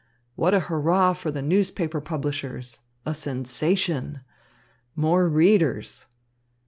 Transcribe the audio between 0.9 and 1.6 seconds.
for the